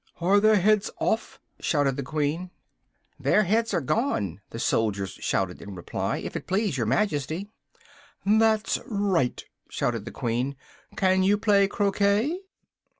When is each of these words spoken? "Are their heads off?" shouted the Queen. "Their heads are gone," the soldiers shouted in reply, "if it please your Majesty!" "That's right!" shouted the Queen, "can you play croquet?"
"Are 0.19 0.39
their 0.39 0.55
heads 0.55 0.89
off?" 0.99 1.39
shouted 1.59 1.95
the 1.95 2.01
Queen. 2.01 2.49
"Their 3.19 3.43
heads 3.43 3.71
are 3.71 3.81
gone," 3.81 4.41
the 4.49 4.57
soldiers 4.57 5.11
shouted 5.11 5.61
in 5.61 5.75
reply, 5.75 6.17
"if 6.17 6.35
it 6.35 6.47
please 6.47 6.75
your 6.75 6.87
Majesty!" 6.87 7.49
"That's 8.25 8.79
right!" 8.87 9.45
shouted 9.69 10.05
the 10.05 10.11
Queen, 10.11 10.55
"can 10.95 11.21
you 11.21 11.37
play 11.37 11.67
croquet?" 11.67 12.39